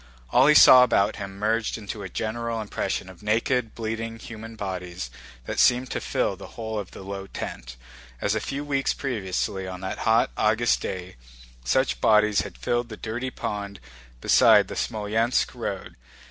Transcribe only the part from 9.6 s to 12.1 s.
on that hot August day, such